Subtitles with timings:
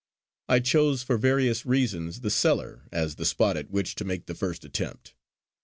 [0.49, 4.33] I chose for various reasons the cellar as the spot at which to make the
[4.33, 5.13] first attempt.